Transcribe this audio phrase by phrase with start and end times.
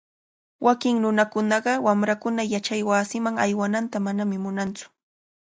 [0.65, 4.85] Wakin nunakunaqa wamrankuna yachaywasiman aywananta manami munantsu.